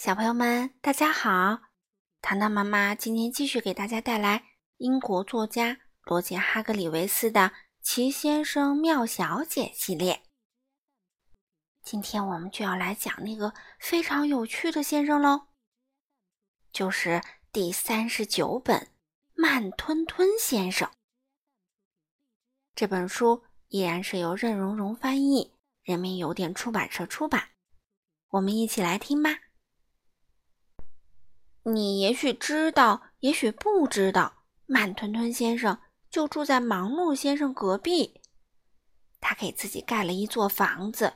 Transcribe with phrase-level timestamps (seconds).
[0.00, 1.58] 小朋友们，大家好！
[2.22, 4.44] 糖糖妈妈今天继续给大家带来
[4.76, 7.40] 英国作家罗杰·哈格里维斯的
[7.82, 10.22] 《奇先生妙小姐》系列。
[11.82, 15.48] 今天我们就要来讲那个非常有趣的先生喽，
[16.70, 17.20] 就是
[17.52, 18.78] 第三十九本
[19.34, 20.88] 《慢吞吞先生》
[22.76, 27.48] 这本书，依然是由任溶溶翻译，人民邮电出版社出版。
[28.28, 29.40] 我们一起来听吧。
[31.68, 35.78] 你也许知道，也许不知道，慢吞吞先生
[36.10, 38.20] 就住在忙碌先生隔壁。
[39.20, 41.12] 他给自己盖了一座房子，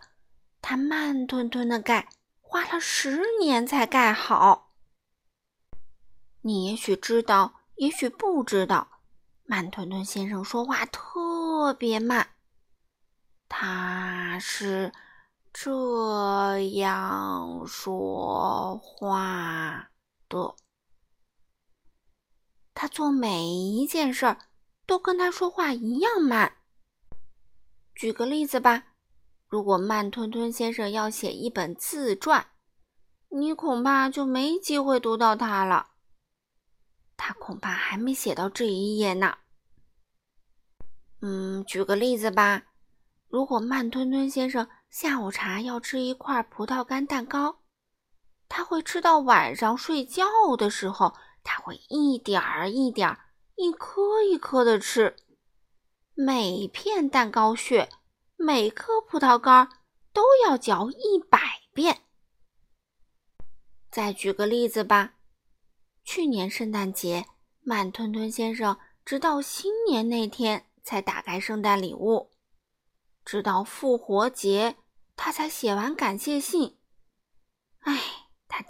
[0.61, 2.09] 他慢吞吞的盖，
[2.41, 4.75] 花了十年才盖好。
[6.42, 8.89] 你也许知道，也许不知道，
[9.45, 12.28] 慢吞吞先生说话特别慢。
[13.48, 14.92] 他是
[15.53, 19.92] 这样说话。
[20.33, 20.57] 的，
[22.73, 24.39] 他做每一件事儿
[24.87, 26.56] 都跟他说话一样慢。
[27.95, 28.95] 举个例子吧，
[29.47, 32.48] 如果慢吞吞先生要写一本自传，
[33.29, 35.91] 你恐怕就没机会读到他了。
[37.19, 39.37] 他恐怕还没写到这一页呢。
[41.21, 42.73] 嗯，举个例子吧，
[43.28, 47.62] 如果慢吞吞先生下午茶要吃一块葡萄干蛋糕。
[48.55, 50.27] 他会吃到晚上睡觉
[50.58, 53.19] 的时候，他会一点儿一点儿、
[53.56, 55.17] 一颗一颗的吃，
[56.12, 57.89] 每片蛋糕屑、
[58.36, 59.70] 每颗葡萄干
[60.12, 62.03] 都要嚼一百遍。
[63.91, 65.14] 再举个例子吧，
[66.05, 67.25] 去年圣诞节，
[67.62, 72.31] 慢吞吞先生直到新年那天才打开圣诞礼物，
[73.25, 74.77] 直到复活节
[75.16, 76.77] 他才写完感谢信。
[77.81, 78.22] 唉。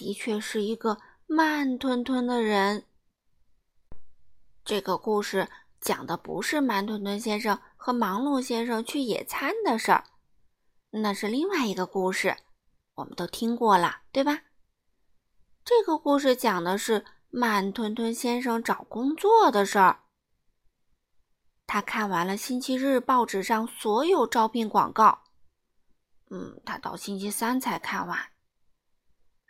[0.02, 2.86] 的确是一个慢吞吞的人。
[4.64, 5.48] 这个故事
[5.80, 10.04] 讲的不是慢吞吞先生和忙碌先生去野餐的事儿，
[10.90, 12.36] 那是另外一个故事，
[12.96, 14.42] 我们都听过了，对吧？
[15.64, 20.00] 这个故事讲的是慢吞吞先生找工作的事儿。
[21.64, 25.22] 他看完了星期日报纸上所有招聘广告，
[26.30, 28.31] 嗯，他到星期三才看完。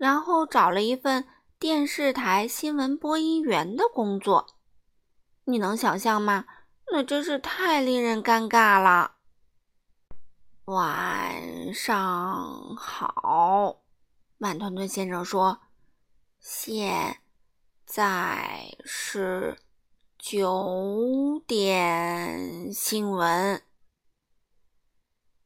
[0.02, 1.28] 然后找了一份
[1.60, 4.48] 电视台新闻播音员的工作，
[5.44, 6.44] 你能想象吗？
[6.90, 9.18] 那真是太令人尴尬了。
[10.64, 13.76] 晚上好，
[14.38, 15.60] 慢吞吞先生说
[16.42, 17.20] ：“现
[17.86, 19.56] 在是
[20.18, 23.62] 九点新闻。”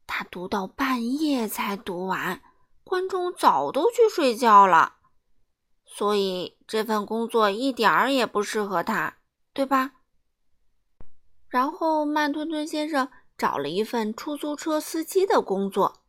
[0.09, 2.41] 他读到半夜才读完。
[2.89, 4.95] 观众早都去睡觉了，
[5.85, 9.19] 所以这份工作一点儿也不适合他，
[9.53, 9.95] 对吧？
[11.49, 16.05] 然后慢吞吞先生找了一份出租车司机的工作，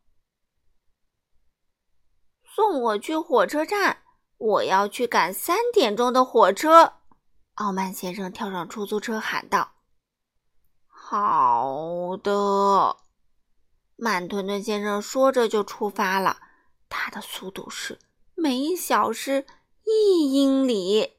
[2.44, 4.04] 送我去火车站，
[4.36, 6.94] 我要去赶三点钟的火车。
[7.54, 9.72] 傲慢先生跳上出租车喊道
[10.86, 12.98] ：“好的。”
[13.98, 16.38] 慢吞吞先生说着就出发了。
[16.88, 17.98] 它的速度是
[18.34, 19.46] 每小时
[19.84, 21.14] 一英里，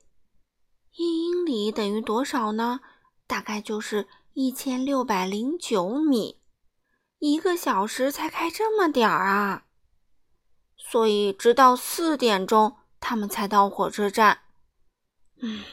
[0.96, 2.80] 一英里等于多少呢？
[3.28, 6.40] 大概就是一千六百零九米。
[7.19, 9.66] 一个小时才开这么点儿啊！
[10.78, 14.40] 所以直到四点钟，他们才到火车站。
[15.41, 15.63] 嗯，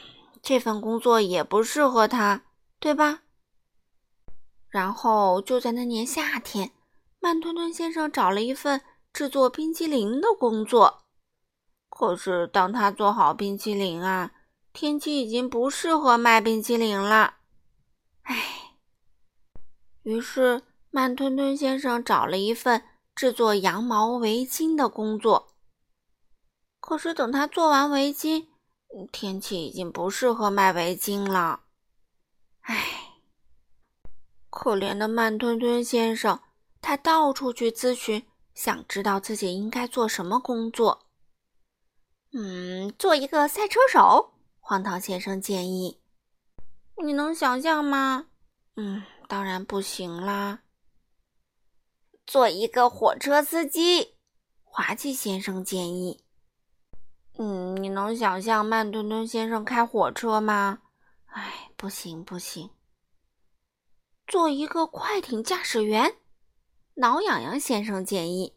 [0.41, 2.43] 这份工作也不适合他，
[2.79, 3.21] 对吧？
[4.67, 6.73] 然后就在那年夏天，
[7.19, 8.81] 慢吞吞先生找了一份。
[9.17, 11.01] 制作冰淇淋的工作，
[11.89, 14.31] 可是当他做好冰淇淋啊，
[14.71, 17.37] 天气已经不适合卖冰淇淋了。
[18.21, 18.77] 唉，
[20.03, 20.61] 于是
[20.91, 22.83] 慢吞吞先生找了一份
[23.15, 25.55] 制作羊毛围巾的工作。
[26.79, 28.45] 可是等他做完围巾，
[29.11, 31.61] 天气已经不适合卖围巾了。
[32.59, 33.15] 唉，
[34.51, 36.39] 可怜的慢吞吞先生，
[36.79, 38.23] 他到处去咨询。
[38.57, 41.05] 想知道自己应该做什么工作？
[42.33, 44.33] 嗯，做一个赛车手。
[44.59, 46.01] 荒唐先生建议。
[47.03, 48.29] 你能想象吗？
[48.75, 50.63] 嗯，当然不行啦。
[52.25, 54.15] 做一个火车司机。
[54.63, 56.23] 滑稽先生建议。
[57.37, 60.79] 嗯，你能想象慢吞吞先生开火车吗？
[61.27, 62.71] 哎，不行不行。
[64.25, 66.17] 做一个快艇驾驶员。
[66.99, 68.55] 挠痒痒先生建议：“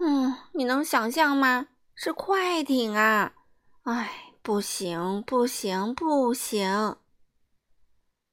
[0.00, 1.68] 嗯，你能想象吗？
[1.94, 3.34] 是快艇啊！
[3.82, 6.96] 哎，不行，不行，不行！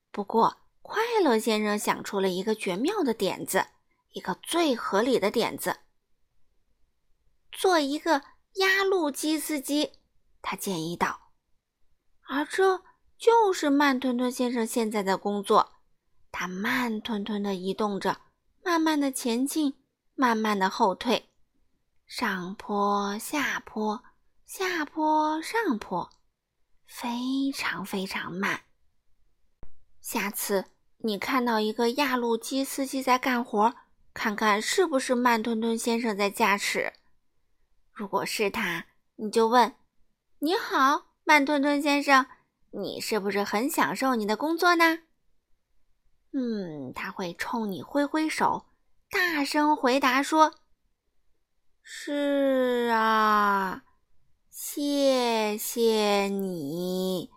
[0.09, 3.67] 不过，快乐先生想出了一个绝妙的点子，
[4.13, 5.79] 一个最合理的点子：
[7.51, 8.23] 做一个
[8.53, 9.91] 压路机司机。
[10.41, 11.33] 他建议道。
[12.29, 12.81] 而这
[13.17, 15.73] 就是慢吞吞先生现在的工作。
[16.31, 18.21] 他慢吞吞地移动着，
[18.67, 19.75] 慢慢地前进，
[20.13, 21.29] 慢慢地后退，
[22.05, 24.03] 上坡下坡，
[24.45, 26.09] 下坡上坡，
[26.85, 28.63] 非常非常慢。
[30.01, 30.65] 下次
[30.97, 33.73] 你看到一个压路机司机在干活，
[34.13, 36.91] 看看是不是慢吞吞先生在驾驶。
[37.93, 39.75] 如果是他，你就问
[40.39, 42.25] ：“你好，慢吞吞先生，
[42.71, 44.99] 你是不是很享受你的工作呢？”
[46.33, 48.67] 嗯，他会冲你挥挥手，
[49.09, 50.53] 大声回答说
[51.81, 53.83] ：“是啊，
[54.49, 57.31] 谢谢你，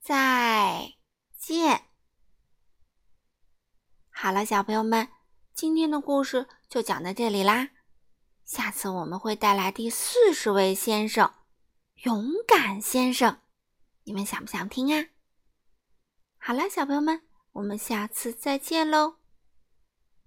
[0.00, 0.94] 再
[1.38, 1.84] 见。”
[4.10, 5.08] 好了，小朋友们，
[5.54, 7.70] 今天的故事就讲到这里啦。
[8.44, 11.32] 下次我们会带来第四十位先生——
[12.04, 13.40] 勇敢先生，
[14.02, 15.06] 你们想不想听啊？
[16.38, 17.22] 好了，小朋友们，
[17.54, 19.23] 我们下次再见喽。